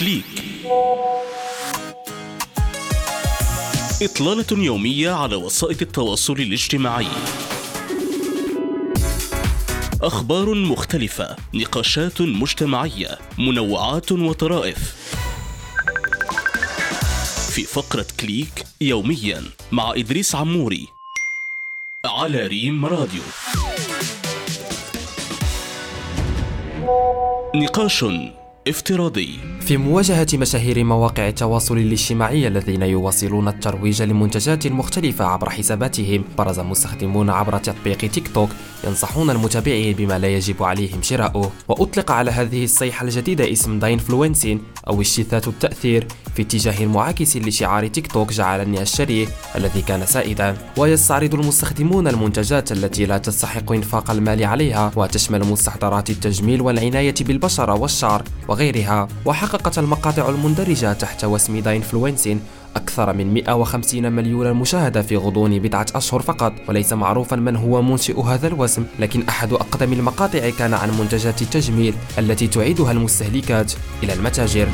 كليك 0.00 0.24
إطلالة 4.02 4.64
يومية 4.64 5.10
على 5.10 5.36
وسائل 5.36 5.76
التواصل 5.82 6.32
الاجتماعي. 6.32 7.06
أخبار 10.02 10.54
مختلفة 10.54 11.36
نقاشات 11.54 12.20
مجتمعية 12.20 13.18
منوعات 13.38 14.12
وطرائف. 14.12 14.94
في 17.50 17.62
فقرة 17.62 18.06
كليك 18.20 18.64
يوميا 18.80 19.42
مع 19.72 19.92
إدريس 19.96 20.34
عموري 20.34 20.88
على 22.04 22.46
ريم 22.46 22.86
راديو. 22.86 23.22
نقاش 27.54 28.04
افتراضي. 28.68 29.38
في 29.60 29.76
مواجهة 29.76 30.26
مشاهير 30.34 30.84
مواقع 30.84 31.28
التواصل 31.28 31.78
الاجتماعي 31.78 32.46
الذين 32.46 32.82
يواصلون 32.82 33.48
الترويج 33.48 34.02
لمنتجات 34.02 34.66
مختلفة 34.66 35.24
عبر 35.24 35.50
حساباتهم 35.50 36.24
برز 36.38 36.60
مستخدمون 36.60 37.30
عبر 37.30 37.58
تطبيق 37.58 37.98
تيك 37.98 38.28
توك 38.28 38.50
ينصحون 38.84 39.30
المتابعين 39.30 39.96
بما 39.96 40.18
لا 40.18 40.28
يجب 40.28 40.62
عليهم 40.62 41.02
شراؤه. 41.02 41.52
وأطلق 41.68 42.10
على 42.10 42.30
هذه 42.30 42.64
الصيحة 42.64 43.04
الجديدة 43.04 43.52
اسم 43.52 43.78
deinfluencing 43.78 44.62
أو 44.88 45.00
اجتثاث 45.00 45.48
التأثير. 45.48 46.06
في 46.36 46.42
اتجاه 46.42 46.86
معاكس 46.86 47.36
لشعار 47.36 47.86
تيك 47.86 48.06
توك 48.06 48.32
جعلني 48.32 48.82
أشتريه 48.82 49.26
الذي 49.56 49.82
كان 49.82 50.06
سائدا. 50.06 50.56
ويستعرض 50.76 51.34
المستخدمون 51.34 52.08
المنتجات 52.08 52.72
التي 52.72 53.06
لا 53.06 53.18
تستحق 53.18 53.72
إنفاق 53.72 54.10
المال 54.10 54.44
عليها 54.44 54.92
وتشمل 54.96 55.44
مستحضرات 55.44 56.10
التجميل 56.10 56.60
والعناية 56.62 57.14
بالبشرة 57.20 57.74
والشعر 57.74 58.22
وغيرها. 58.48 59.08
وحققت 59.24 59.78
المقاطع 59.78 60.28
المندرجة 60.28 60.92
تحت 60.92 61.24
واسم 61.24 61.58
داينفلونسين 61.58 62.40
أكثر 62.76 63.12
من 63.12 63.34
150 63.34 64.12
مليون 64.12 64.52
مشاهدة 64.52 65.02
في 65.02 65.16
غضون 65.16 65.58
بضعة 65.58 65.86
أشهر 65.94 66.22
فقط. 66.22 66.52
وليس 66.68 66.92
معروفا 66.92 67.36
من 67.36 67.56
هو 67.56 67.82
منشئ 67.82 68.20
هذا 68.20 68.46
الوسم 68.46 68.84
لكن 68.98 69.22
أحد 69.28 69.52
أقدم 69.52 69.92
المقاطع 69.92 70.50
كان 70.50 70.74
عن 70.74 70.98
منتجات 70.98 71.42
التجميل 71.42 71.94
التي 72.18 72.46
تعيدها 72.46 72.92
المستهلكات 72.92 73.72
إلى 74.02 74.12
المتاجر. 74.12 74.68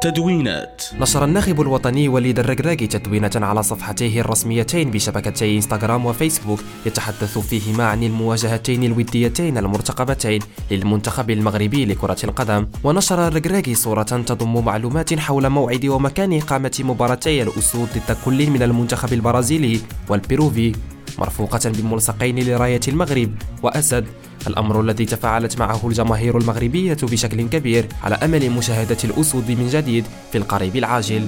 تدوينات. 0.00 0.82
نشر 1.00 1.24
الناخب 1.24 1.60
الوطني 1.60 2.08
وليد 2.08 2.38
الركراكي 2.38 2.86
تدوينة 2.86 3.30
على 3.36 3.62
صفحتيه 3.62 4.20
الرسميتين 4.20 4.90
بشبكتي 4.90 5.56
إنستغرام 5.56 6.06
وفيسبوك 6.06 6.60
يتحدث 6.86 7.38
فيهما 7.38 7.84
عن 7.84 8.02
المواجهتين 8.02 8.84
الوديتين 8.84 9.58
المرتقبتين 9.58 10.40
للمنتخب 10.70 11.30
المغربي 11.30 11.84
لكرة 11.84 12.16
القدم. 12.24 12.66
ونشر 12.84 13.28
الركراكي 13.28 13.74
صورة 13.74 14.02
تضم 14.02 14.64
معلومات 14.64 15.14
حول 15.14 15.48
موعد 15.48 15.86
ومكان 15.86 16.32
إقامة 16.38 16.80
مباراتي 16.80 17.42
الأسود 17.42 17.88
ضد 17.88 18.16
كل 18.24 18.50
من 18.50 18.62
المنتخب 18.62 19.12
البرازيلي 19.12 19.80
والبيروفي. 20.08 20.72
مرفوقة 21.18 21.70
بملصقين 21.70 22.38
لراية 22.38 22.80
المغرب. 22.88 23.34
وأسد 23.62 24.06
الأمر 24.46 24.80
الذي 24.80 25.04
تفاعلت 25.04 25.58
معه 25.58 25.80
الجماهير 25.88 26.38
المغربية 26.38 26.98
بشكل 27.02 27.48
كبير 27.48 27.88
على 28.02 28.14
أمل 28.14 28.50
مشاهدة 28.50 28.96
الأسود 29.04 29.50
من 29.50 29.68
جديد 29.68 30.04
في 30.32 30.38
القريب 30.38 30.76
العاجل. 30.76 31.26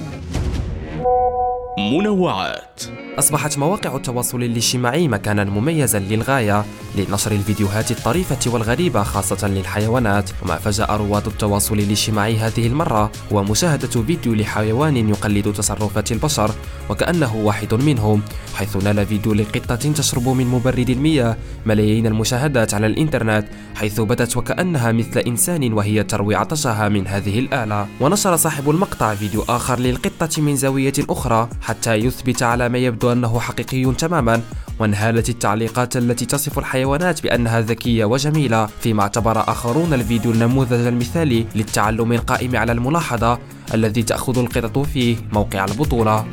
منوعات. 1.77 2.81
أصبحت 3.19 3.57
مواقع 3.57 3.95
التواصل 3.95 4.43
الاجتماعي 4.43 5.07
مكانا 5.07 5.43
مميزا 5.43 5.99
للغاية 5.99 6.65
لنشر 6.95 7.31
الفيديوهات 7.31 7.91
الطريفة 7.91 8.51
والغريبة 8.51 9.03
خاصة 9.03 9.47
للحيوانات. 9.47 10.29
وما 10.43 10.55
فاجأ 10.55 10.85
رواد 10.85 11.27
التواصل 11.27 11.79
الاجتماعي 11.79 12.37
هذه 12.37 12.67
المرة 12.67 13.11
هو 13.33 13.43
مشاهدة 13.43 13.87
فيديو 13.87 14.33
لحيوان 14.33 15.09
يقلد 15.09 15.53
تصرفات 15.53 16.11
البشر 16.11 16.51
وكأنه 16.89 17.35
واحد 17.35 17.73
منهم 17.73 18.21
حيث 18.55 18.77
نال 18.77 19.05
فيديو 19.05 19.33
لقطة 19.33 19.75
تشرب 19.75 20.27
من 20.29 20.47
مبرد 20.47 20.89
المياه 20.89 21.37
ملايين 21.65 22.07
المشاهدات 22.07 22.73
على 22.73 22.87
الإنترنت 22.87 23.47
حيث 23.75 24.01
بدت 24.01 24.37
وكأنها 24.37 24.91
مثل 24.91 25.19
إنسان 25.19 25.73
وهي 25.73 26.03
تروي 26.03 26.35
عطشها 26.35 26.89
من 26.89 27.07
هذه 27.07 27.39
الآلة. 27.39 27.87
ونشر 28.01 28.35
صاحب 28.35 28.69
المقطع 28.69 29.15
فيديو 29.15 29.41
آخر 29.49 29.79
للقطة 29.79 30.41
من 30.41 30.55
زاوية 30.55 30.93
أخرى 31.09 31.49
حتى 31.61 31.93
يثبت 31.93 32.43
على 32.43 32.69
ما 32.69 32.77
يبدو 32.77 33.02
أنه 33.11 33.39
حقيقي 33.39 33.93
تماما 33.93 34.41
وانهالت 34.79 35.29
التعليقات 35.29 35.97
التي 35.97 36.25
تصف 36.25 36.59
الحيوانات 36.59 37.23
بأنها 37.23 37.61
ذكية 37.61 38.05
وجميلة 38.05 38.65
فيما 38.65 39.01
اعتبر 39.03 39.49
آخرون 39.51 39.93
الفيديو 39.93 40.31
النموذج 40.31 40.87
المثالي 40.87 41.45
للتعلم 41.55 42.13
القائم 42.13 42.55
على 42.55 42.71
الملاحظة 42.71 43.39
الذي 43.73 44.03
تأخذ 44.03 44.39
القطط 44.39 44.79
فيه 44.79 45.15
موقع 45.31 45.65
البطولة. 45.65 46.25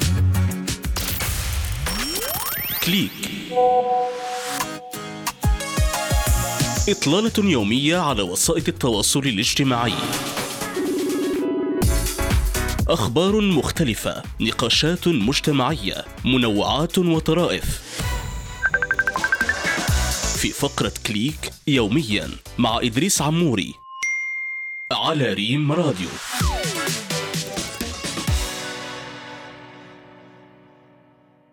كليك. 2.84 3.10
إطلالة 6.88 7.50
يومية 7.50 7.98
على 7.98 8.22
وسائل 8.22 8.64
التواصل 8.69 9.20
الاجتماعي. 9.20 9.92
أخبار 12.90 13.40
مختلفة 13.40 14.22
نقاشات 14.40 15.08
مجتمعية 15.08 16.04
منوعات 16.24 16.98
وطرائف. 16.98 17.80
في 20.36 20.48
فقرة 20.48 20.92
كليك 21.06 21.50
يوميا 21.66 22.28
مع 22.58 22.78
إدريس 22.82 23.22
عموري 23.22 23.74
على 24.92 25.32
ريم 25.32 25.72
راديو. 25.72 26.08